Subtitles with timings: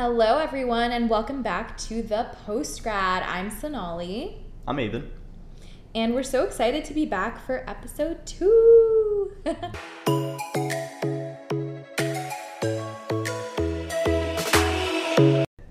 [0.00, 3.24] Hello, everyone, and welcome back to the Post Grad.
[3.24, 5.08] I'm Sonali, I'm Abin.
[5.92, 9.32] and we're so excited to be back for episode two.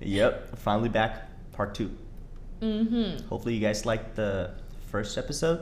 [0.01, 1.95] Yep, finally back, part two.
[2.61, 3.25] mm-hmm.
[3.27, 4.51] Hopefully, you guys liked the
[4.91, 5.61] first episode.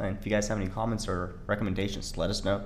[0.00, 2.64] And if you guys have any comments or recommendations, let us know.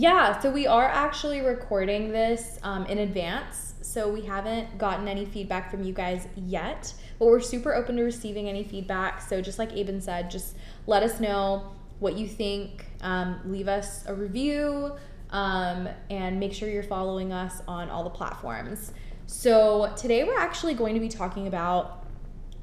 [0.00, 5.24] Yeah, so we are actually recording this um, in advance, so we haven't gotten any
[5.24, 9.20] feedback from you guys yet, but we're super open to receiving any feedback.
[9.20, 10.54] So, just like Abin said, just
[10.86, 14.92] let us know what you think, um, leave us a review,
[15.30, 18.92] um, and make sure you're following us on all the platforms.
[19.26, 22.06] So, today we're actually going to be talking about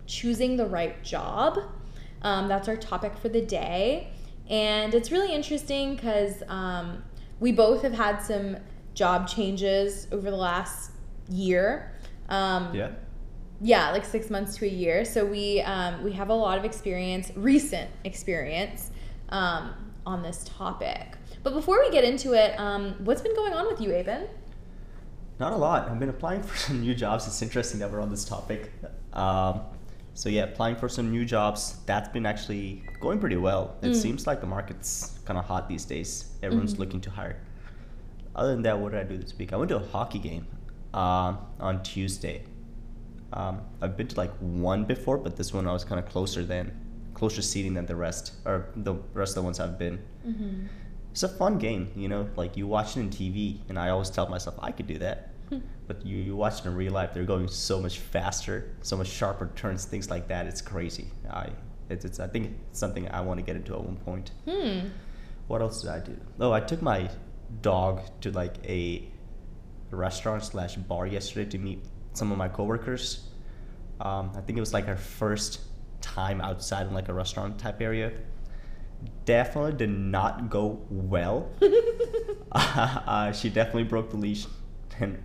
[0.07, 1.59] choosing the right job.
[2.21, 4.13] Um, that's our topic for the day.
[4.49, 7.03] And it's really interesting because um,
[7.39, 8.57] we both have had some
[8.93, 10.91] job changes over the last
[11.29, 11.91] year.
[12.29, 12.91] Um, Yeah.
[13.61, 15.05] yeah, like six months to a year.
[15.05, 18.91] So we um, we have a lot of experience, recent experience,
[19.29, 19.71] um,
[20.05, 21.17] on this topic.
[21.43, 24.27] But before we get into it, um, what's been going on with you, Abin?
[25.39, 25.89] Not a lot.
[25.89, 27.27] I've been applying for some new jobs.
[27.27, 28.71] It's interesting that we're on this topic.
[29.13, 29.61] Um,
[30.15, 31.77] so, yeah, applying for some new jobs.
[31.85, 33.75] That's been actually going pretty well.
[33.83, 33.95] It Mm.
[33.95, 36.31] seems like the market's kind of hot these days.
[36.41, 36.79] Everyone's Mhm.
[36.79, 37.37] looking to hire.
[38.35, 39.53] Other than that, what did I do this week?
[39.53, 40.47] I went to a hockey game
[40.93, 42.43] um, on Tuesday.
[43.33, 46.43] Um, I've been to like one before, but this one I was kind of closer
[46.43, 46.71] than
[47.13, 49.99] closer seating than the rest, or the rest of the ones I've been.
[50.25, 50.67] Mm-hmm.
[51.11, 52.27] It's a fun game, you know.
[52.37, 55.29] Like you watch it on TV, and I always tell myself I could do that.
[55.87, 59.07] But you, you watch it in real life, they're going so much faster, so much
[59.07, 60.47] sharper turns, things like that.
[60.47, 61.07] It's crazy.
[61.29, 61.49] I,
[61.89, 64.31] it's, it's I think it's something I want to get into at one point.
[64.49, 64.87] Hmm.
[65.47, 66.17] What else did I do?
[66.39, 67.09] Oh, I took my
[67.61, 69.07] dog to like a
[69.91, 73.29] restaurant slash bar yesterday to meet some of my coworkers.
[74.01, 75.61] Um, I think it was like her first
[76.01, 78.11] time outside in like a restaurant type area.
[79.25, 81.51] Definitely did not go well.
[82.51, 84.47] uh, she definitely broke the leash
[84.99, 85.21] and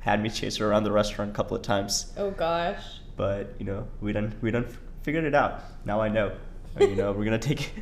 [0.00, 2.12] had me chase her around the restaurant a couple of times.
[2.16, 2.82] oh gosh.
[3.16, 4.66] But you know, we done we done
[5.02, 5.62] figured it out.
[5.84, 6.32] Now I know.
[6.78, 7.72] You know, we're gonna take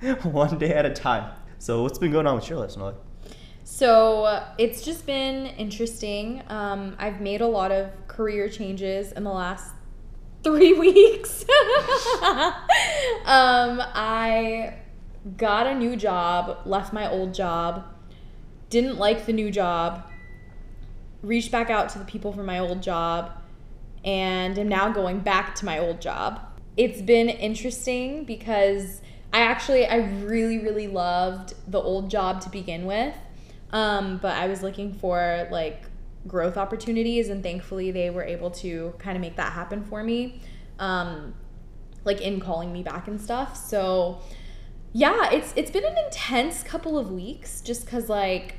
[0.00, 1.32] it one day at a time.
[1.58, 2.82] So what's been going on with your lesson?
[2.82, 2.94] Ollie?
[3.64, 6.42] So uh, it's just been interesting.
[6.48, 9.72] Um, I've made a lot of career changes in the last
[10.42, 11.42] three weeks.
[12.22, 14.74] um, I
[15.36, 17.84] got a new job, left my old job,
[18.70, 20.04] didn't like the new job,
[21.22, 23.32] reached back out to the people from my old job,
[24.04, 26.40] and am now going back to my old job.
[26.76, 29.00] It's been interesting because
[29.32, 33.14] I actually I really really loved the old job to begin with.
[33.70, 35.82] Um, but I was looking for like
[36.26, 40.40] growth opportunities and thankfully they were able to kind of make that happen for me.
[40.78, 41.34] Um,
[42.04, 43.56] like in calling me back and stuff.
[43.56, 44.20] So
[44.92, 48.54] yeah, it's it's been an intense couple of weeks just cuz like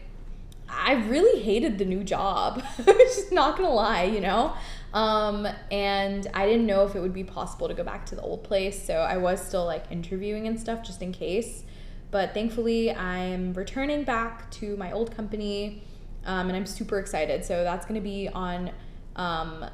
[0.69, 2.63] I really hated the new job.
[2.85, 4.53] just not gonna lie, you know?
[4.93, 8.21] Um, and I didn't know if it would be possible to go back to the
[8.21, 11.63] old place, so I was still like interviewing and stuff just in case.
[12.09, 15.83] But thankfully, I'm returning back to my old company,
[16.25, 17.43] um, and I'm super excited.
[17.43, 18.71] So that's gonna be on
[19.17, 19.65] um,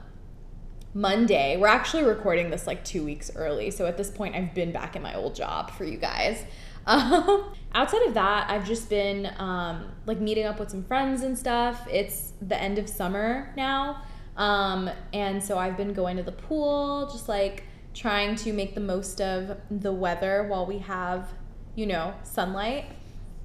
[0.94, 1.58] Monday.
[1.58, 4.96] We're actually recording this like two weeks early, so at this point, I've been back
[4.96, 6.44] in my old job for you guys.
[6.86, 11.38] Um, outside of that, I've just been um, like meeting up with some friends and
[11.38, 11.88] stuff.
[11.92, 14.04] It's the end of summer now,
[14.38, 17.64] um, and so I've been going to the pool, just like
[17.94, 21.30] trying to make the most of the weather while we have,
[21.76, 22.86] you know, sunlight.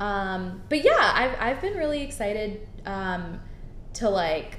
[0.01, 3.41] Um, but yeah, I've I've been really excited um,
[3.95, 4.59] to like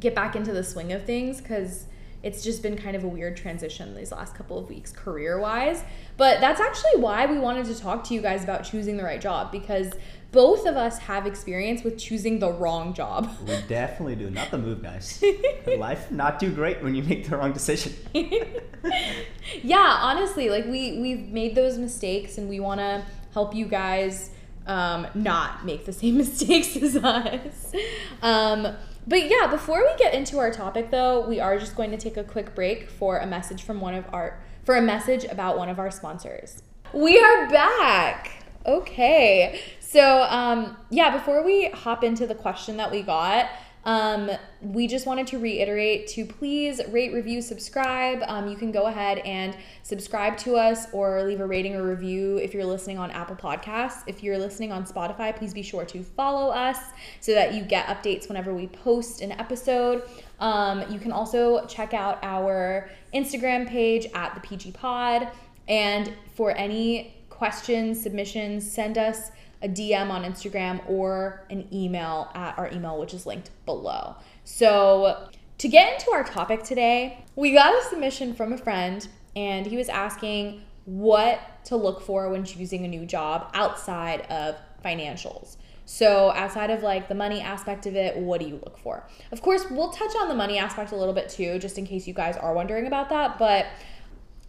[0.00, 1.86] get back into the swing of things because
[2.22, 5.82] it's just been kind of a weird transition these last couple of weeks career wise.
[6.16, 9.20] But that's actually why we wanted to talk to you guys about choosing the right
[9.20, 9.92] job because
[10.30, 13.30] both of us have experience with choosing the wrong job.
[13.46, 14.30] We definitely do.
[14.30, 15.22] Not the move, guys.
[15.78, 17.92] Life not too great when you make the wrong decision.
[19.62, 23.04] yeah, honestly, like we we've made those mistakes and we want to
[23.34, 24.30] help you guys
[24.66, 27.74] um, not make the same mistakes as us.
[28.22, 28.74] Um,
[29.06, 32.16] but yeah, before we get into our topic though, we are just going to take
[32.16, 35.68] a quick break for a message from one of our for a message about one
[35.68, 36.62] of our sponsors.
[36.92, 38.44] We are back.
[38.64, 39.60] Okay.
[39.80, 43.50] So, um, yeah, before we hop into the question that we got,
[43.84, 44.30] Um,
[44.60, 48.22] we just wanted to reiterate to please rate, review, subscribe.
[48.26, 52.36] Um, you can go ahead and subscribe to us or leave a rating or review
[52.36, 54.02] if you're listening on Apple Podcasts.
[54.06, 56.78] If you're listening on Spotify, please be sure to follow us
[57.20, 60.04] so that you get updates whenever we post an episode.
[60.38, 65.28] Um, you can also check out our Instagram page at the PG Pod.
[65.68, 69.30] And for any questions, submissions, send us
[69.62, 74.16] a DM on Instagram or an email at our email, which is linked below.
[74.44, 75.28] So,
[75.58, 79.06] to get into our topic today, we got a submission from a friend,
[79.36, 84.56] and he was asking what to look for when choosing a new job outside of
[84.84, 85.56] financials.
[85.84, 89.06] So, outside of like the money aspect of it, what do you look for?
[89.30, 92.06] Of course, we'll touch on the money aspect a little bit too, just in case
[92.06, 93.38] you guys are wondering about that.
[93.38, 93.66] But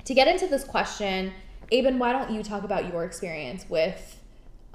[0.06, 1.34] to get into this question,
[1.72, 4.20] Abin, why don't you talk about your experience with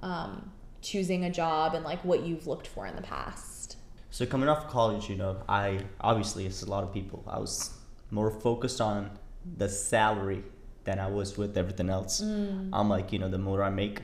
[0.00, 0.50] um,
[0.82, 3.76] choosing a job and like what you've looked for in the past?
[4.10, 7.22] So coming off college, you know, I obviously it's a lot of people.
[7.26, 7.70] I was
[8.10, 9.10] more focused on
[9.56, 10.42] the salary
[10.84, 12.20] than I was with everything else.
[12.20, 12.70] Mm.
[12.72, 14.00] I'm like, you know, the more I make,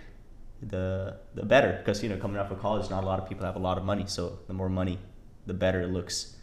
[0.62, 3.44] the the better because you know coming off of college, not a lot of people
[3.44, 4.04] have a lot of money.
[4.06, 4.98] So the more money,
[5.46, 6.36] the better it looks.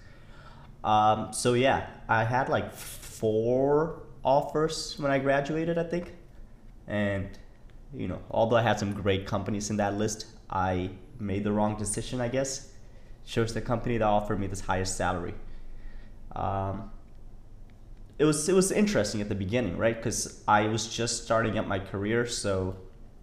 [0.83, 6.13] Um, so yeah, I had like four offers when I graduated, I think,
[6.87, 7.29] and
[7.95, 11.77] you know, although I had some great companies in that list, I made the wrong
[11.77, 12.71] decision, I guess.
[13.25, 15.33] Chose the company that offered me this highest salary.
[16.35, 16.91] Um,
[18.17, 19.95] it was it was interesting at the beginning, right?
[19.95, 22.75] Because I was just starting up my career, so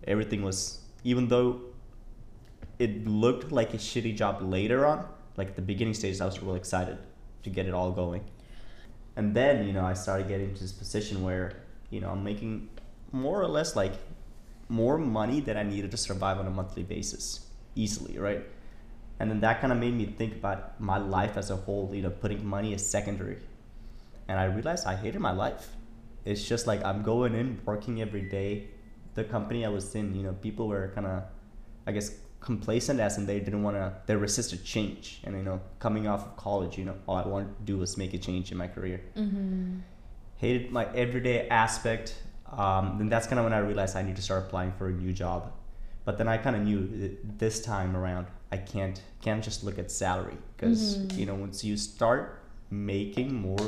[0.06, 1.60] everything was even though
[2.78, 5.06] it looked like a shitty job later on,
[5.36, 6.98] like at the beginning stages, I was really excited
[7.42, 8.24] to get it all going.
[9.16, 12.68] And then you know I started getting to this position where you know I'm making
[13.12, 13.94] more or less like
[14.68, 18.44] more money than I needed to survive on a monthly basis easily, right?
[19.20, 22.02] And then that kind of made me think about my life as a whole, you
[22.02, 23.38] know, putting money as secondary.
[24.28, 25.68] And I realized I hated my life.
[26.24, 28.68] It's just like I'm going in, working every day.
[29.14, 31.22] The company I was in, you know, people were kind of,
[31.86, 35.20] I guess, complacent as in they didn't want to, they resisted change.
[35.24, 37.96] And, you know, coming off of college, you know, all I wanted to do was
[37.96, 39.00] make a change in my career.
[39.16, 39.78] Mm-hmm.
[40.36, 42.14] Hated my everyday aspect
[42.56, 44.92] um, then that's kind of when I realized I need to start applying for a
[44.92, 45.52] new job.
[46.04, 49.90] But then I kind of knew this time around I can't can't just look at
[49.90, 51.18] salary because mm-hmm.
[51.18, 53.58] you know once you start making more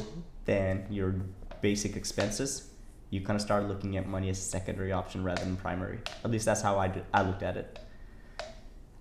[0.47, 1.17] than your
[1.61, 2.71] basic expenses,
[3.11, 5.99] you kind of start looking at money as a secondary option rather than primary.
[6.25, 7.79] At least that's how I did, I looked at it.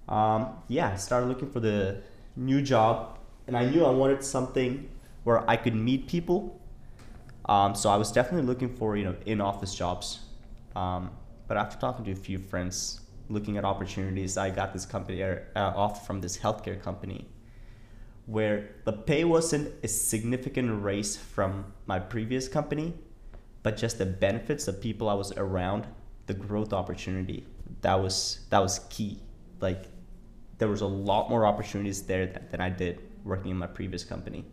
[0.07, 2.01] Um, yeah, I started looking for the
[2.35, 4.89] new job, and I knew I wanted something
[5.23, 6.58] where I could meet people
[7.49, 10.19] um, so I was definitely looking for you know in office jobs.
[10.75, 11.09] Um,
[11.47, 15.39] but after talking to a few friends, looking at opportunities, I got this company uh,
[15.55, 17.27] off from this healthcare company,
[18.27, 22.93] where the pay wasn't a significant raise from my previous company,
[23.63, 25.87] but just the benefits, the people I was around,
[26.27, 27.47] the growth opportunity,
[27.81, 29.19] that was that was key.
[29.59, 29.85] Like
[30.59, 34.03] there was a lot more opportunities there than, than I did working in my previous
[34.03, 34.45] company.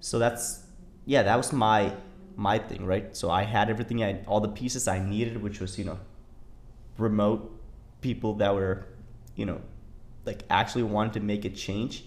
[0.00, 0.64] So that's
[1.06, 1.94] yeah, that was my
[2.36, 3.16] my thing, right?
[3.16, 5.98] So I had everything I all the pieces I needed, which was you know,
[6.98, 7.50] remote
[8.00, 8.86] people that were,
[9.36, 9.60] you know,
[10.24, 12.04] like actually wanted to make a change.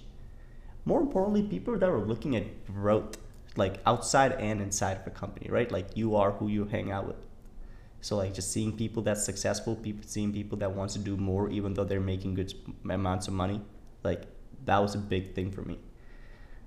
[0.85, 3.17] More importantly, people that were looking at growth,
[3.55, 5.71] like outside and inside of a company, right?
[5.71, 7.17] Like you are who you hang out with.
[8.01, 11.49] So like just seeing people that's successful, people seeing people that wants to do more
[11.49, 12.53] even though they're making good
[12.89, 13.61] amounts of money,
[14.03, 14.23] like
[14.65, 15.79] that was a big thing for me.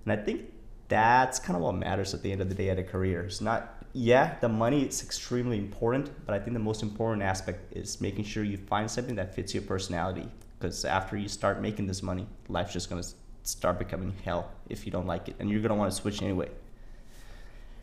[0.04, 0.52] And I think
[0.90, 3.22] that's kind of what matters at the end of the day at a career.
[3.22, 7.72] It's not, yeah, the money is extremely important, but I think the most important aspect
[7.74, 10.28] is making sure you find something that fits your personality.
[10.58, 13.04] Because after you start making this money, life's just gonna
[13.44, 16.50] start becoming hell if you don't like it, and you're gonna want to switch anyway.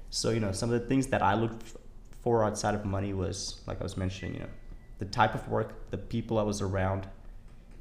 [0.09, 1.63] So you know, some of the things that I looked
[2.21, 4.49] for outside of money was, like I was mentioning, you know,
[4.99, 7.07] the type of work, the people I was around,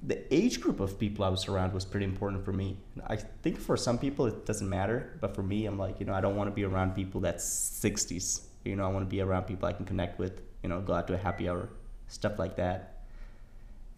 [0.06, 2.76] the age group of people I was around was pretty important for me.
[3.08, 6.14] I think for some people it doesn't matter, but for me, I'm like, you know,
[6.14, 8.42] I don't want to be around people that's 60s.
[8.64, 10.92] You know, I want to be around people I can connect with, you know, go
[10.94, 11.68] out to a happy hour,
[12.06, 13.02] stuff like that.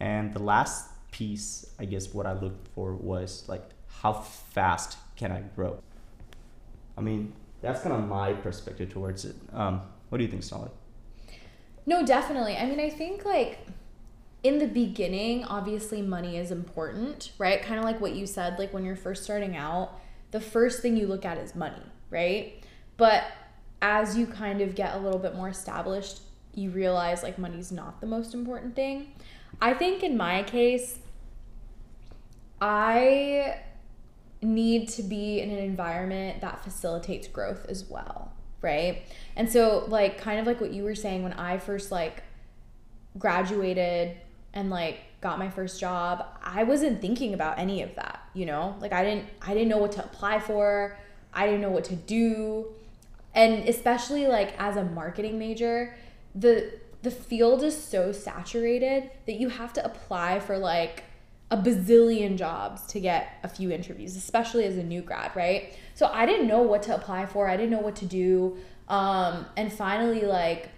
[0.00, 3.64] And the last piece, I guess, what I looked for was like,
[4.00, 5.78] how fast can I grow?
[6.96, 9.36] I mean, that's kind of my perspective towards it.
[9.52, 10.70] Um, what do you think, Sonali?
[11.84, 12.56] No, definitely.
[12.56, 13.58] I mean, I think like
[14.42, 17.60] in the beginning, obviously money is important, right?
[17.62, 19.98] Kind of like what you said, like when you're first starting out,
[20.30, 22.62] the first thing you look at is money, right?
[22.96, 23.24] But
[23.82, 26.20] as you kind of get a little bit more established,
[26.54, 29.12] you realize like money's not the most important thing.
[29.60, 30.98] I think in my case,
[32.60, 33.60] I
[34.40, 39.02] need to be in an environment that facilitates growth as well, right?
[39.36, 42.22] And so like kind of like what you were saying when I first like
[43.18, 44.16] graduated
[44.54, 48.76] and like got my first job, I wasn't thinking about any of that, you know?
[48.80, 50.96] Like I didn't I didn't know what to apply for.
[51.32, 52.66] I didn't know what to do.
[53.34, 55.94] And especially like as a marketing major,
[56.34, 61.04] the the field is so saturated that you have to apply for like
[61.50, 65.74] a bazillion jobs to get a few interviews, especially as a new grad, right?
[65.94, 67.48] So I didn't know what to apply for.
[67.48, 68.58] I didn't know what to do.
[68.88, 70.68] Um, and finally, like,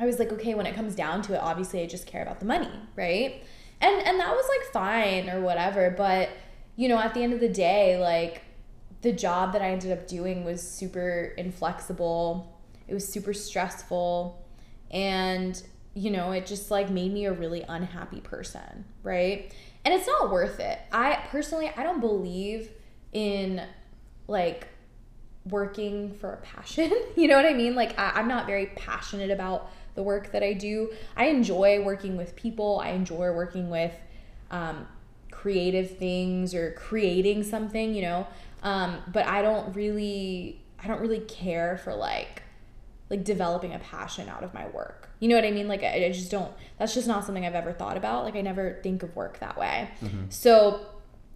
[0.00, 2.40] I was like, okay, when it comes down to it, obviously I just care about
[2.40, 3.42] the money, right?
[3.80, 6.30] And and that was like fine or whatever, but
[6.76, 8.42] you know, at the end of the day, like
[9.02, 12.60] the job that I ended up doing was super inflexible.
[12.86, 14.44] It was super stressful
[14.90, 15.60] and
[15.94, 19.52] you know, it just like made me a really unhappy person, right?
[19.84, 20.78] And it's not worth it.
[20.92, 22.70] I personally I don't believe
[23.12, 23.62] in
[24.26, 24.68] like
[25.44, 26.92] working for a passion.
[27.16, 27.74] you know what I mean?
[27.74, 30.92] Like I, I'm not very passionate about the work that I do.
[31.16, 32.78] I enjoy working with people.
[32.80, 33.92] I enjoy working with
[34.52, 34.86] um,
[35.32, 38.28] creative things or creating something, you know.
[38.62, 42.44] Um, but I don't really, I don't really care for like,
[43.10, 45.10] like developing a passion out of my work.
[45.18, 45.66] You know what I mean?
[45.66, 46.52] Like I, I just don't.
[46.78, 48.22] That's just not something I've ever thought about.
[48.22, 49.90] Like I never think of work that way.
[50.00, 50.26] Mm-hmm.
[50.28, 50.86] So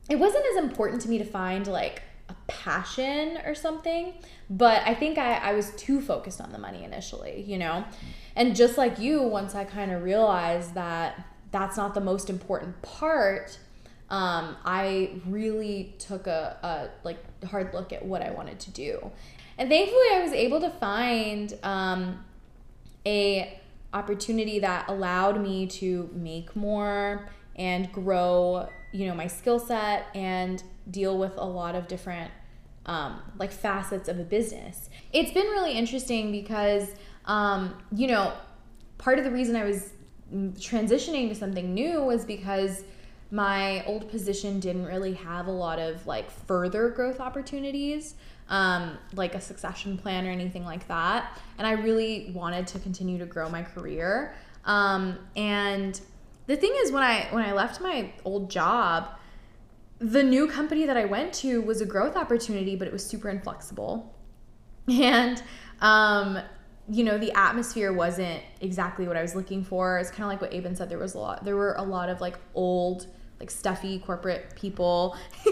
[0.09, 4.15] it wasn't as important to me to find like a passion or something
[4.49, 7.85] but i think I, I was too focused on the money initially you know
[8.37, 12.81] and just like you once i kind of realized that that's not the most important
[12.83, 13.59] part
[14.11, 19.11] um, i really took a, a like hard look at what i wanted to do
[19.59, 22.25] and thankfully i was able to find um,
[23.07, 23.59] a
[23.95, 30.63] opportunity that allowed me to make more and grow you know my skill set and
[30.91, 32.31] deal with a lot of different
[32.87, 34.91] um, like facets of a business.
[35.13, 36.89] It's been really interesting because
[37.27, 38.33] um, you know
[38.99, 39.93] part of the reason I was
[40.33, 42.85] transitioning to something new was because
[43.31, 48.15] my old position didn't really have a lot of like further growth opportunities
[48.49, 53.19] um, like a succession plan or anything like that and i really wanted to continue
[53.19, 56.01] to grow my career um, and
[56.47, 59.09] the thing is when i when i left my old job
[60.03, 63.31] the new company that I went to was a growth opportunity, but it was super
[63.31, 64.13] inflexible.
[64.89, 65.41] And,
[65.81, 66.41] um,
[66.89, 69.99] you know, the atmosphere wasn't exactly what I was looking for.
[69.99, 70.89] It's kind of like what Abin said.
[70.89, 73.07] There was a lot, there were a lot of like old,
[73.39, 75.17] like stuffy corporate people.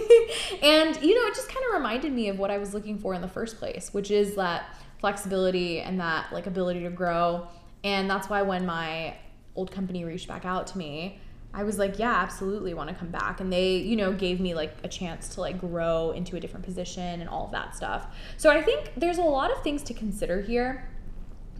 [0.63, 3.15] and, you know, it just kind of reminded me of what I was looking for
[3.15, 7.49] in the first place, which is that flexibility and that like ability to grow.
[7.85, 9.17] And that's why when my
[9.57, 11.21] old company reached back out to me,
[11.53, 13.41] I was like, yeah, absolutely want to come back.
[13.41, 16.65] And they, you know, gave me like a chance to like grow into a different
[16.65, 18.07] position and all of that stuff.
[18.37, 20.89] So I think there's a lot of things to consider here.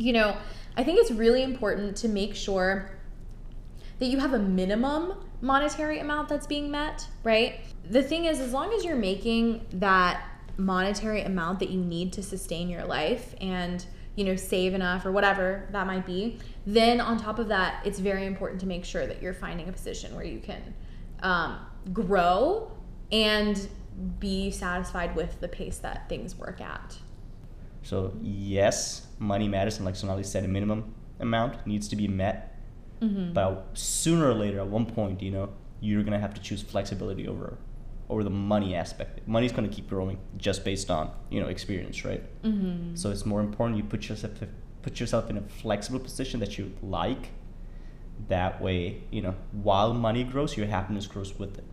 [0.01, 0.37] You know,
[0.77, 2.91] I think it's really important to make sure
[3.99, 7.61] that you have a minimum monetary amount that's being met, right?
[7.91, 10.23] The thing is, as long as you're making that
[10.57, 13.85] monetary amount that you need to sustain your life and
[14.17, 16.39] you know, save enough or whatever that might be.
[16.67, 19.73] Then on top of that, it's very important to make sure that you're finding a
[19.73, 20.75] position where you can
[21.23, 21.59] um,
[21.93, 22.71] grow
[23.13, 23.69] and
[24.19, 26.99] be satisfied with the pace that things work at.
[27.83, 32.59] So yes, money matters, and like Sonali said, a minimum amount needs to be met.
[33.01, 33.33] Mm-hmm.
[33.33, 37.27] But sooner or later, at one point, you know, you're gonna have to choose flexibility
[37.27, 37.59] over
[38.11, 39.27] over the money aspect.
[39.27, 42.23] Money's going to keep growing just based on you know experience, right?
[42.43, 42.97] Mm-hmm.
[42.97, 44.33] So it's more important you put yourself
[44.83, 47.31] put yourself in a flexible position that you like.
[48.29, 51.65] That way, you know, while money grows, your happiness grows with it.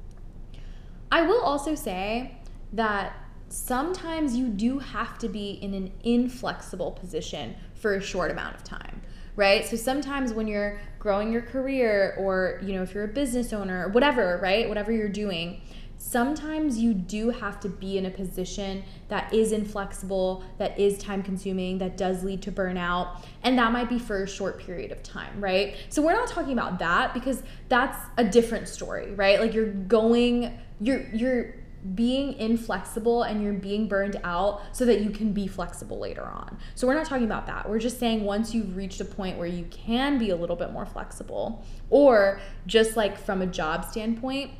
[1.11, 2.37] I will also say
[2.71, 3.13] that
[3.49, 8.63] sometimes you do have to be in an inflexible position for a short amount of
[8.63, 9.01] time
[9.35, 13.53] right so sometimes when you're growing your career or you know if you're a business
[13.53, 15.61] owner whatever right whatever you're doing
[15.97, 21.23] sometimes you do have to be in a position that is inflexible, that is time
[21.23, 25.01] consuming, that does lead to burnout, and that might be for a short period of
[25.03, 25.75] time, right?
[25.89, 29.39] So we're not talking about that because that's a different story, right?
[29.39, 31.55] Like you're going you're you're
[31.95, 36.57] being inflexible and you're being burned out so that you can be flexible later on.
[36.75, 37.69] So we're not talking about that.
[37.69, 40.71] We're just saying once you've reached a point where you can be a little bit
[40.71, 44.51] more flexible or just like from a job standpoint,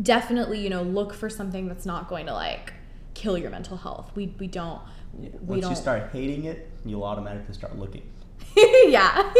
[0.00, 2.72] definitely, you know, look for something that's not going to like
[3.14, 4.12] kill your mental health.
[4.14, 4.80] We we don't
[5.18, 5.70] we Once don't.
[5.70, 8.02] you start hating it, you'll automatically start looking.
[8.56, 9.32] yeah.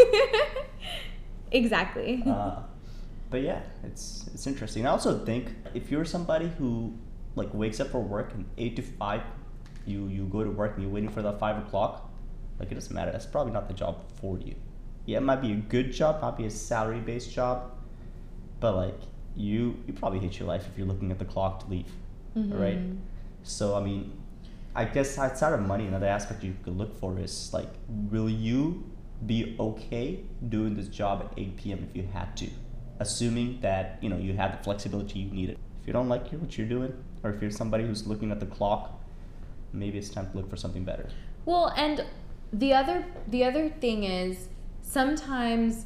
[1.51, 2.23] exactly.
[2.25, 2.61] Uh,
[3.29, 4.85] but yeah, it's it's interesting.
[4.85, 6.93] I also think if you're somebody who
[7.35, 9.21] like wakes up for work and eight to five,
[9.85, 12.09] you you go to work and you're waiting for that five o'clock,
[12.59, 13.11] like it doesn't matter.
[13.11, 14.55] That's probably not the job for you.
[15.05, 17.71] Yeah, it might be a good job, might be a salary based job,
[18.59, 18.99] but like
[19.35, 21.91] you you probably hate your life if you're looking at the clock to leave,
[22.35, 22.77] right?
[22.79, 22.97] Mhm.
[23.43, 24.11] So I mean,
[24.75, 27.69] I guess outside of money, another aspect you could look for is like,
[28.11, 28.83] will you
[29.25, 31.79] be okay doing this job at 8 p.m.
[31.89, 32.49] if you had to,
[32.99, 35.57] assuming that you know you have the flexibility you needed.
[35.81, 38.45] If you don't like what you're doing, or if you're somebody who's looking at the
[38.45, 38.99] clock,
[39.73, 41.09] maybe it's time to look for something better.
[41.45, 42.05] Well, and
[42.51, 44.49] the other the other thing is
[44.81, 45.85] sometimes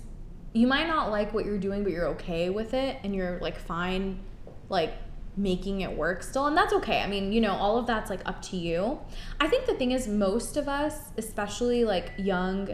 [0.53, 3.57] you might not like what you're doing, but you're okay with it and you're like
[3.57, 4.19] fine
[4.69, 4.93] like
[5.35, 7.01] making it work still and that's okay.
[7.01, 8.99] I mean, you know, all of that's like up to you.
[9.39, 12.69] I think the thing is most of us, especially like young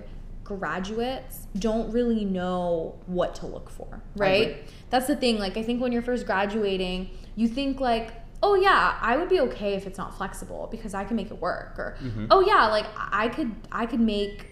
[0.57, 4.63] graduates, don't really know what to look for, right?
[4.89, 5.37] That's the thing.
[5.39, 9.39] Like I think when you're first graduating, you think like, "Oh yeah, I would be
[9.41, 12.27] okay if it's not flexible because I can make it work." Or, Mhm.
[12.31, 14.47] "Oh yeah, like I could I could make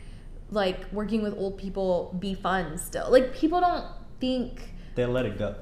[0.52, 3.86] like working with old people be fun still." Like people don't
[4.20, 5.56] think They let it go.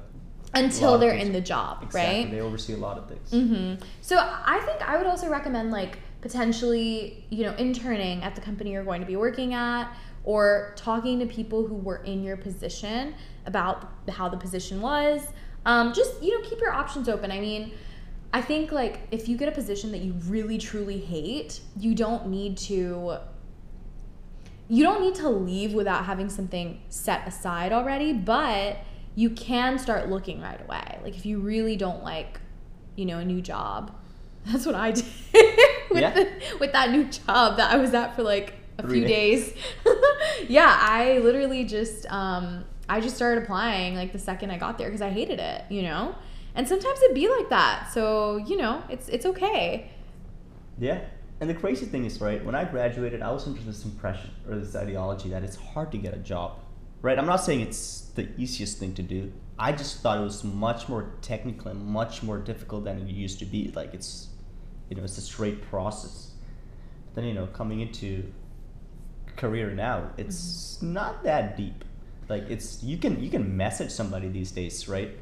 [0.54, 2.22] until they're in the job, Exactly.
[2.24, 2.30] right?
[2.30, 3.30] They oversee a lot of things.
[3.30, 8.40] hmm So I think I would also recommend like potentially, you know, interning at the
[8.40, 9.92] company you're going to be working at
[10.26, 13.14] or talking to people who were in your position
[13.46, 15.26] about how the position was.
[15.64, 17.32] Um, just, you know, keep your options open.
[17.32, 17.72] I mean,
[18.32, 22.26] I think like if you get a position that you really truly hate, you don't
[22.28, 23.16] need to
[24.68, 28.78] you don't need to leave without having something set aside already, but
[29.14, 30.98] you can start looking right away.
[31.04, 32.40] Like if you really don't like,
[32.96, 33.94] you know, a new job.
[34.46, 35.04] That's what I did
[35.90, 36.10] with Yeah.
[36.12, 36.28] the,
[36.60, 39.52] with that new job that I was at for like a Three few days.
[39.52, 39.58] days.
[40.48, 44.88] yeah, I literally just um I just started applying like the second I got there
[44.88, 46.14] because I hated it, you know?
[46.54, 47.90] And sometimes it'd be like that.
[47.92, 49.90] So, you know, it's it's okay.
[50.78, 51.00] Yeah.
[51.40, 54.56] And the crazy thing is, right, when I graduated, I was under this impression or
[54.56, 56.60] this ideology that it's hard to get a job.
[57.02, 57.18] Right?
[57.18, 59.32] I'm not saying it's the easiest thing to do.
[59.58, 63.38] I just thought it was much more technical and much more difficult than it used
[63.40, 63.70] to be.
[63.74, 64.28] Like it's
[64.88, 66.30] you know, it's a straight process.
[67.14, 68.32] But Then, you know, coming into
[69.36, 71.84] career now, it's not that deep.
[72.28, 75.16] Like it's you can you can message somebody these days, right?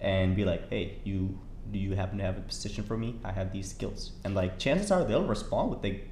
[0.00, 1.38] And be like, hey, you
[1.70, 3.18] do you happen to have a position for me?
[3.24, 4.12] I have these skills.
[4.24, 6.02] And like chances are they'll respond with a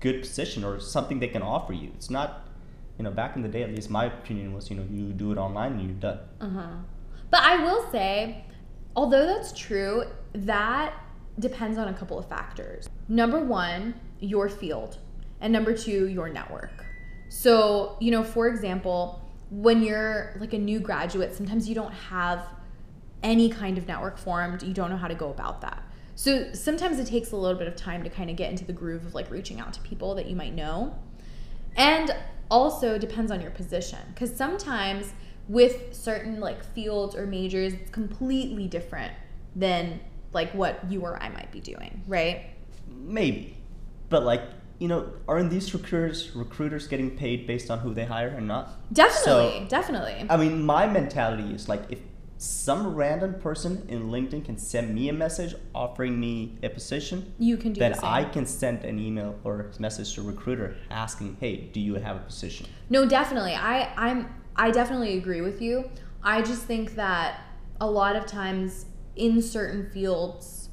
[0.00, 1.90] good position or something they can offer you.
[1.96, 2.48] It's not
[2.98, 5.30] you know, back in the day at least my opinion was, you know, you do
[5.30, 6.18] it online and you're done.
[6.40, 6.66] Uh-huh.
[7.30, 8.44] But I will say,
[8.96, 10.94] although that's true, that
[11.38, 12.88] depends on a couple of factors.
[13.08, 14.98] Number one, your field,
[15.40, 16.84] and number two, your network.
[17.28, 22.44] So, you know, for example, when you're like a new graduate, sometimes you don't have
[23.22, 25.82] any kind of network formed, you don't know how to go about that.
[26.14, 28.72] So sometimes it takes a little bit of time to kind of get into the
[28.72, 30.98] groove of like reaching out to people that you might know.
[31.76, 32.14] And
[32.50, 35.12] also depends on your position because sometimes
[35.48, 39.12] with certain like fields or majors it's completely different
[39.54, 40.00] than
[40.32, 42.46] like what you or I might be doing, right?
[42.88, 43.56] Maybe.
[44.08, 44.42] But like,
[44.78, 48.92] you know, aren't these recruiters recruiters getting paid based on who they hire and not?
[48.92, 50.26] Definitely, So- definitely.
[50.30, 52.00] I mean, my mentality is like if
[52.40, 57.56] some random person in LinkedIn can send me a message offering me a position, you
[57.56, 58.06] can do then the.
[58.06, 62.14] I can send an email or message to a recruiter asking, "Hey, do you have
[62.16, 63.54] a position?" No, definitely.
[63.54, 65.90] I I'm I definitely agree with you.
[66.22, 67.40] I just think that
[67.80, 68.86] a lot of times
[69.16, 70.68] in certain fields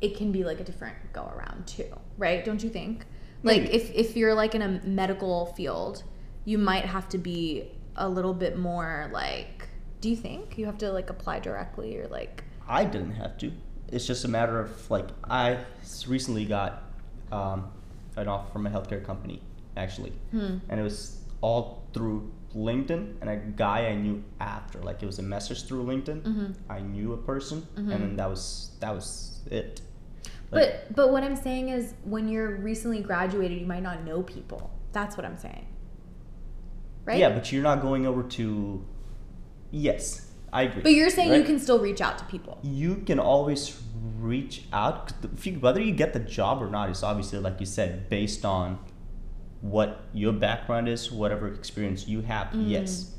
[0.00, 2.44] it can be like a different go around too, right?
[2.44, 3.04] Don't you think?
[3.44, 6.02] Like if if you're like in a medical field,
[6.44, 9.68] you might have to be a little bit more like
[10.00, 13.52] do you think you have to like apply directly or like I didn't have to.
[13.92, 15.58] It's just a matter of like i
[16.08, 16.82] recently got
[17.30, 17.70] um,
[18.16, 19.40] an offer from a healthcare company
[19.76, 24.78] actually, hmm and it was all through LinkedIn and a guy I knew after.
[24.80, 26.22] Like it was a message through LinkedIn.
[26.22, 26.54] Mhm.
[26.68, 27.92] I knew a person, Mhm.
[27.92, 29.80] and then that was that was it.
[30.54, 34.22] Like, But but what I'm saying is when you're recently graduated, you might not know
[34.22, 34.70] people.
[34.92, 35.66] That's what I'm saying.
[37.04, 37.18] Right?
[37.18, 38.84] Yeah, but you're not going over to.
[39.70, 40.82] Yes, I agree.
[40.82, 42.58] But you're saying you can still reach out to people.
[42.62, 43.80] You can always
[44.20, 45.08] reach out.
[45.08, 47.66] 'cause the- If you, whether you get the job or not is obviously, like you
[47.66, 48.78] said, based on
[49.60, 52.48] what your background is, whatever experience you have.
[52.48, 52.68] Mm.
[52.70, 53.14] Yes,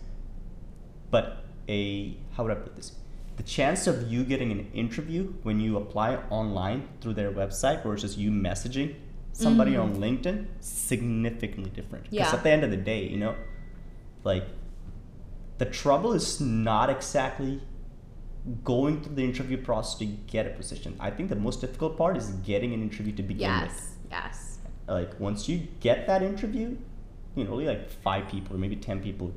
[1.12, 2.94] but a how would I put this?
[3.38, 8.18] The chance of you getting an interview when you apply online through their website versus
[8.18, 8.96] you messaging
[9.34, 9.82] somebody Mhm.
[9.84, 12.06] on LinkedIn significantly different.
[12.10, 12.36] Because Yeah.
[12.38, 13.36] at the end of the day, you know,
[14.24, 14.46] like
[15.58, 17.62] the trouble is not exactly
[18.64, 20.96] going through the interview process to get a position.
[21.00, 23.72] I think the most difficult part is getting an interview to begin with.
[23.72, 23.98] Yes.
[24.12, 24.60] Yes.
[24.88, 26.78] Like once you get that interview,
[27.36, 29.34] you know, only like five people or maybe ten people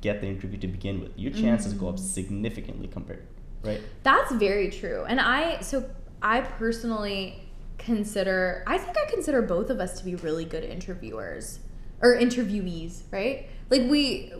[0.00, 1.12] get the interview to begin with.
[1.16, 2.04] Your chances go up mm-hmm.
[2.04, 3.26] significantly compared,
[3.62, 3.80] right?
[4.02, 5.04] That's very true.
[5.08, 5.88] And I so
[6.22, 11.60] I personally consider I think I consider both of us to be really good interviewers
[12.00, 13.48] or interviewees, right?
[13.70, 14.32] Like we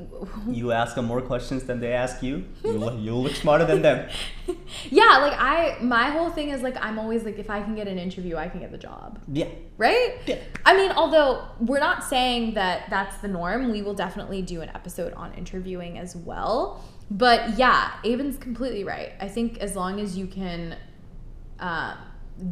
[0.48, 2.44] You ask them more questions than they ask you.
[2.64, 4.08] You'll, you'll look smarter than them.
[4.90, 7.88] Yeah, like I my whole thing is like I'm always like if I can get
[7.88, 9.20] an interview, I can get the job.
[9.28, 9.48] Yeah.
[9.76, 10.16] Right?
[10.26, 10.38] Yeah.
[10.64, 14.70] I mean, although we're not saying that that's the norm, we will definitely do an
[14.70, 16.84] episode on interviewing as well.
[17.10, 19.12] But yeah, Abin's completely right.
[19.20, 20.76] I think as long as you can
[21.60, 21.96] um,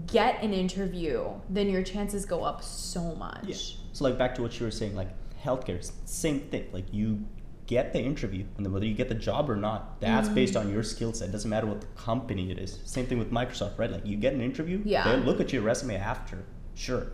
[0.06, 3.44] get an interview, then your chances go up so much.
[3.44, 3.56] Yeah.
[3.92, 5.08] So like back to what you were saying, like
[5.42, 6.68] healthcare, same thing.
[6.72, 7.24] Like you
[7.66, 10.68] get the interview, and then whether you get the job or not, that's based Mm-hmm.
[10.68, 11.32] on your skill set.
[11.32, 12.78] Doesn't matter what the company it is.
[12.84, 13.90] Same thing with Microsoft, right?
[13.90, 15.04] Like you get an interview, Yeah.
[15.04, 17.08] they look at your resume after, sure.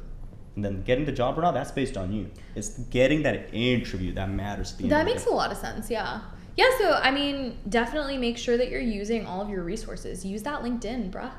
[0.55, 2.31] And then getting the job or not, that's based on you.
[2.55, 4.73] It's getting that interview that matters.
[4.75, 6.21] The That makes a lot of sense, yeah.
[6.57, 10.25] Yeah, so I mean, definitely make sure that you're using all of your resources.
[10.27, 11.31] Use that LinkedIn, bruh.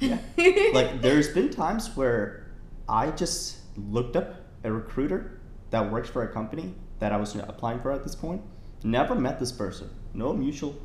[0.00, 0.18] Yeah.
[0.74, 2.48] like there's been times where
[2.88, 7.80] I just looked up a recruiter that works for a company that I was applying
[7.80, 8.42] for at this point.
[8.84, 9.90] Never met this person.
[10.14, 10.76] No mutual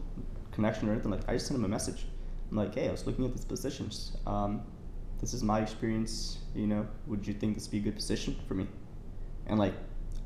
[0.51, 1.11] connection or anything.
[1.11, 2.05] Like I just sent him a message.
[2.49, 4.17] I'm like, hey, I was looking at these positions.
[4.25, 4.61] Um,
[5.19, 6.39] this is my experience.
[6.55, 8.67] You know, would you think this would be a good position for me?
[9.47, 9.73] And like,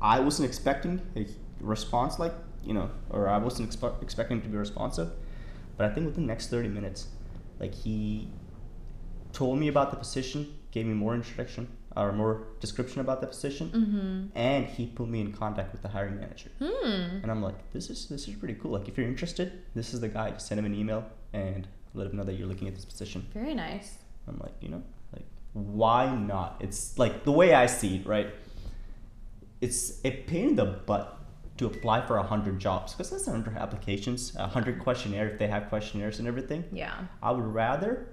[0.00, 1.26] I wasn't expecting a
[1.60, 2.32] response like
[2.66, 5.10] you know, or I wasn't expe- expecting to be responsive.
[5.76, 7.06] But I think within the next 30 minutes,
[7.60, 8.28] like he
[9.32, 13.70] told me about the position, gave me more introduction or more description about the position,
[13.70, 14.38] mm-hmm.
[14.38, 16.50] and he put me in contact with the hiring manager.
[16.58, 17.20] Hmm.
[17.22, 18.72] And I'm like, this is this is pretty cool.
[18.72, 20.30] Like, if you're interested, this is the guy.
[20.30, 23.26] Just send him an email and let him know that you're looking at this position.
[23.32, 23.98] Very nice.
[24.28, 24.82] I'm like, you know,
[25.12, 26.56] like why not?
[26.60, 28.28] It's like the way I see it, right?
[29.60, 31.18] It's a pain in the butt
[31.58, 35.38] to apply for a hundred jobs because that's a hundred applications, a hundred questionnaire if
[35.38, 36.64] they have questionnaires and everything.
[36.70, 36.94] Yeah.
[37.22, 38.08] I would rather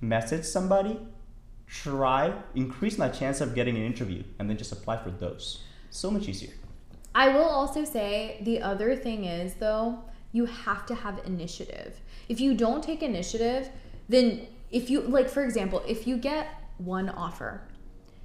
[0.00, 0.98] message somebody,
[1.66, 5.62] try, increase my chance of getting an interview, and then just apply for those.
[5.90, 6.52] So much easier.
[7.14, 10.00] I will also say the other thing is though,
[10.32, 12.00] you have to have initiative.
[12.28, 13.68] If you don't take initiative,
[14.08, 16.48] then if you like for example, if you get
[16.78, 17.60] one offer,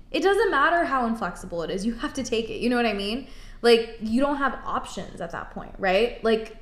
[0.10, 1.86] it doesn't matter how inflexible it is.
[1.86, 2.60] You have to take it.
[2.62, 3.28] You know what I mean?
[3.62, 6.24] Like you don't have options at that point, right?
[6.24, 6.58] Like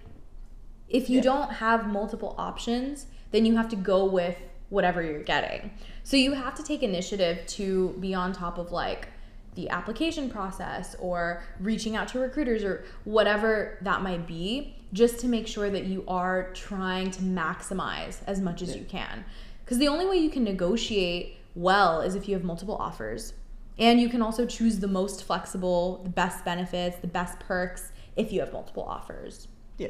[0.89, 1.23] if you Yeah.
[1.23, 4.35] don't have multiple options, then you have to go with
[4.69, 5.71] whatever you're getting.
[6.03, 9.09] So you have to take initiative to be on top of like
[9.55, 15.27] the application process or reaching out to recruiters or whatever that might be, just to
[15.27, 19.25] make sure that you are trying to maximize as much as you can.
[19.65, 23.33] Because the only way you can negotiate well is if you have multiple offers.
[23.79, 28.31] And you can also choose the most flexible, the best benefits, the best perks if
[28.31, 29.47] you have multiple offers.
[29.77, 29.89] Yeah.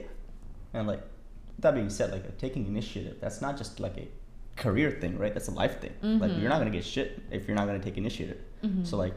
[0.73, 1.01] And like
[1.59, 4.07] that being said, like taking initiative, that's not just like a
[4.57, 5.33] career thing, right?
[5.33, 5.93] That's a life thing.
[6.01, 8.41] Like you're not gonna get shit if you're not gonna take initiative.
[8.83, 9.15] So like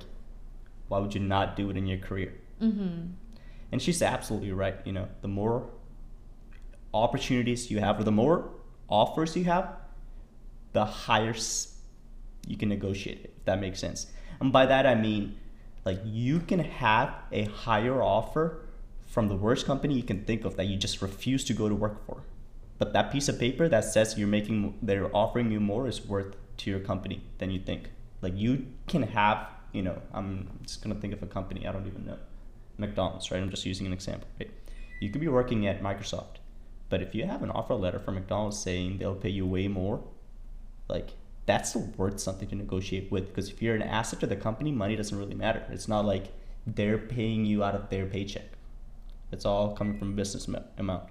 [0.89, 2.33] why would you not do it in your career?
[2.61, 3.13] Mm-hmm.
[3.73, 4.77] And she's absolutely right.
[4.85, 5.71] You know, the more
[6.93, 8.51] opportunities you have, or the more
[8.89, 9.77] offers you have,
[10.73, 11.35] the higher
[12.47, 13.35] you can negotiate it.
[13.39, 14.09] If that makes sense.
[14.41, 15.37] And by that I mean,
[15.85, 18.67] like you can have a higher offer
[19.07, 21.75] from the worst company you can think of that you just refuse to go to
[21.75, 22.23] work for.
[22.81, 26.35] But that piece of paper that says you're making, they're offering you more is worth
[26.57, 27.91] to your company than you think.
[28.23, 31.87] Like you can have, you know, I'm just gonna think of a company I don't
[31.87, 32.17] even know,
[32.79, 33.43] McDonald's, right?
[33.43, 34.51] I'm just using an example, right?
[34.99, 36.39] You could be working at Microsoft,
[36.89, 40.03] but if you have an offer letter from McDonald's saying they'll pay you way more,
[40.89, 41.11] like
[41.45, 43.29] that's worth something to negotiate with.
[43.29, 45.63] Because if you're an asset to the company, money doesn't really matter.
[45.71, 46.33] It's not like
[46.67, 48.49] they're paying you out of their paycheck.
[49.33, 51.11] It's all coming from business amount.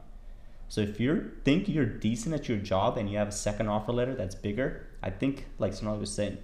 [0.69, 3.91] So if you think you're decent at your job and you have a second offer
[3.91, 6.37] letter that's bigger, I think like Sonali was saying,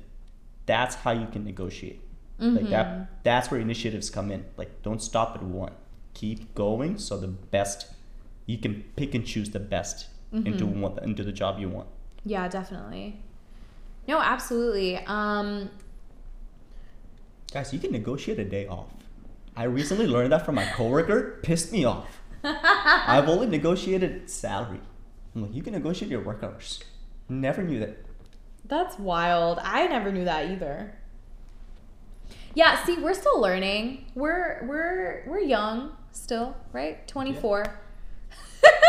[0.66, 2.02] that's how you can negotiate.
[2.38, 4.44] Like that that's where initiatives come in.
[4.58, 5.72] Like don't stop at one.
[6.16, 7.88] Keep going so the best
[8.46, 11.88] you can pick and choose the best into what into the job you want.
[12.26, 13.22] Yeah, definitely.
[14.08, 14.98] No, absolutely.
[15.06, 15.70] Um,
[17.54, 18.88] Guys, you can negotiate a day off.
[19.56, 21.40] I recently learned that from my coworker.
[21.42, 22.22] Pissed me off.
[22.43, 24.80] I've only negotiated salary.
[25.36, 26.80] I'm like, you can negotiate your work hours.
[27.28, 27.98] Never knew that.
[28.65, 29.60] that's wild.
[29.63, 30.95] I never knew that either.
[32.54, 34.06] Yeah, see, we're still learning.
[34.15, 37.06] We're we're we're young still, right?
[37.08, 37.65] 24.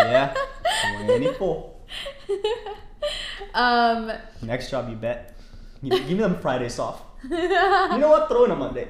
[0.00, 0.35] Yeah,
[1.06, 1.72] 24.
[3.54, 5.37] um, Next job, you bet.
[5.82, 7.02] Give, give me them Fridays off.
[7.28, 7.38] You
[7.98, 8.28] know what?
[8.28, 8.88] Throw in a Monday.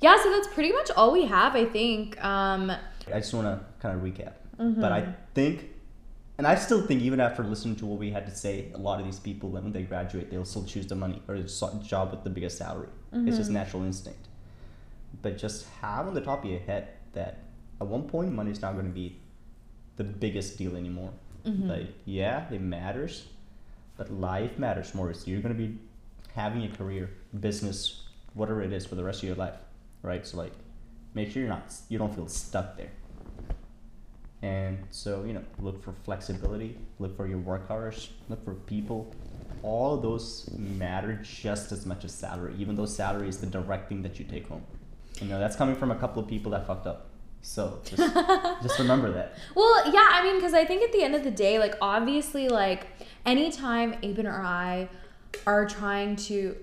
[0.00, 2.22] yeah, so that's pretty much all we have, I think.
[2.22, 2.70] Um,
[3.12, 4.32] I just want to kind of recap.
[4.58, 4.80] Mm-hmm.
[4.80, 5.70] But I think,
[6.38, 8.98] and I still think, even after listening to what we had to say, a lot
[9.00, 12.24] of these people, when they graduate, they'll still choose the money or the job with
[12.24, 12.88] the biggest salary.
[13.12, 13.54] It's just Mhm.
[13.54, 14.26] natural instinct.
[15.22, 17.38] But just have on the top of your head that
[17.80, 19.16] at one point, money's not going to be
[19.96, 21.10] the biggest deal anymore.
[21.44, 21.68] Mhm.
[21.68, 23.26] Like, yeah, it matters,
[23.96, 25.12] but life matters more.
[25.14, 25.78] So you're going to be
[26.34, 28.02] having a career, business,
[28.34, 29.54] whatever it is for the rest of your life,
[30.02, 30.26] right?
[30.26, 30.52] So like,
[31.14, 32.90] make sure you're not, you don't feel stuck there.
[34.42, 39.14] And so, you know, look for flexibility, look for your work hours, look for people.
[39.62, 43.88] All of those matter just as much as salary, even though salary is the direct
[43.88, 44.62] thing that you take home.
[45.22, 47.06] You know, that's coming from a couple of people that fucked up.
[47.40, 48.14] So just,
[48.62, 49.38] just remember that.
[49.54, 52.48] Well, yeah, I mean, because I think at the end of the day, like, obviously,
[52.48, 52.86] like,
[53.24, 54.90] anytime Abin or I
[55.46, 56.56] are trying to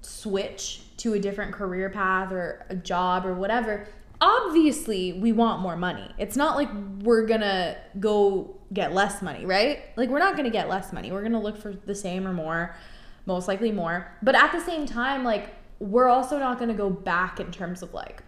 [0.00, 3.88] switch to a different career path or a job or whatever,
[4.26, 6.10] obviously we want more money.
[6.18, 6.68] It's not like
[7.02, 9.80] we're gonna go get less money, right?
[9.96, 11.12] Like, we're not gonna get less money.
[11.12, 12.74] We're gonna look for the same or more,
[13.26, 14.10] most likely more.
[14.22, 17.94] But at the same time, like, we're also not gonna go back in terms of
[17.94, 18.22] like,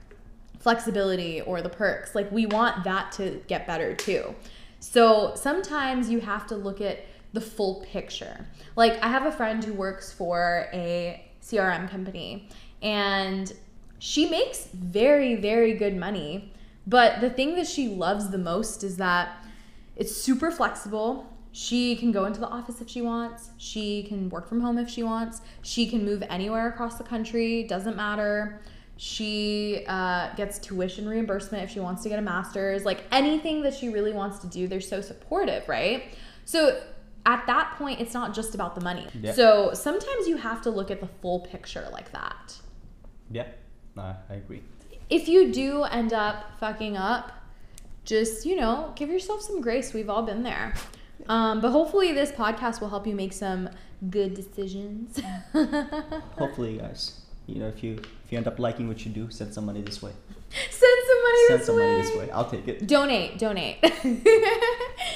[0.61, 2.15] flexibility or the perks.
[2.15, 4.35] Like we want that to get better too.
[4.81, 8.47] So sometimes you have to look at the full picture.
[8.77, 12.49] Like I have a friend who works for a CRM company
[12.83, 13.53] and
[13.99, 16.53] she makes very very good money,
[16.87, 19.45] but the thing that she loves the most is that
[19.97, 21.27] it's super flexible.
[21.53, 23.51] She can go into the office if she wants.
[23.59, 25.41] She can work from home if she wants.
[25.63, 28.61] She can move anywhere across the country, doesn't matter.
[28.97, 32.85] She uh, gets tuition reimbursement if she wants to get a master's.
[32.85, 36.05] Like anything that she really wants to do, they're so supportive, right?
[36.45, 36.81] So
[37.27, 39.07] at that point, it's not just about the money.
[39.21, 39.33] Yeah.
[39.33, 42.57] So sometimes you have to look at the full picture like that.
[43.31, 43.47] Yeah,
[43.99, 44.63] I agree.
[45.11, 47.33] If you do end up fucking up,
[48.05, 49.93] just, you know, give yourself some grace.
[49.93, 50.75] We've all been there.
[51.29, 53.69] Um, but hopefully, this podcast will help you make some
[54.11, 55.21] good decisions.
[56.39, 59.53] Hopefully, guys, you know, if you if you end up liking what you do, send
[59.53, 60.13] some money this way.
[60.51, 61.87] Send some money Send this some way.
[61.87, 62.31] money this way.
[62.31, 62.87] I'll take it.
[62.87, 63.79] Donate, donate.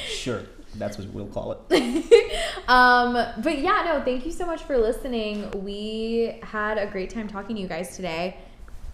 [0.06, 0.42] Sure,
[0.76, 2.38] that's what we'll call it.
[2.68, 5.50] um, but yeah, no, thank you so much for listening.
[5.64, 8.36] We had a great time talking to you guys today.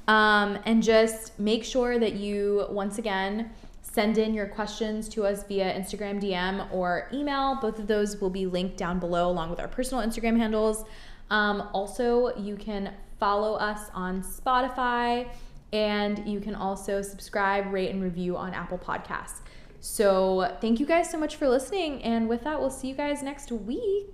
[0.08, 3.50] Um, and just make sure that you, once again,
[3.82, 7.58] send in your questions to us via Instagram DM or email.
[7.60, 10.84] Both of those will be linked down below along with our personal Instagram handles.
[11.30, 15.28] Um, also, you can follow us on Spotify
[15.72, 19.40] and you can also subscribe, rate, and review on Apple Podcasts.
[19.80, 22.02] So, thank you guys so much for listening.
[22.02, 24.06] And with that, we'll see you guys next week.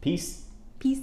[0.00, 0.44] Peace.
[0.78, 1.00] Peace.